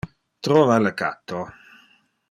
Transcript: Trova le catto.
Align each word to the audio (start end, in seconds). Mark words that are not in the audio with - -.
Trova 0.47 0.79
le 0.85 0.95
catto. 1.03 1.47